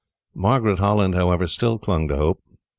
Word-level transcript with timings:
Margaret 0.33 0.79
Holland, 0.79 1.13
however, 1.13 1.45
still 1.45 1.77
clung 1.77 2.07
to 2.07 2.15
hope. 2.17 2.39